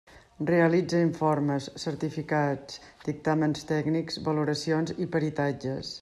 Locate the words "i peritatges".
5.07-5.93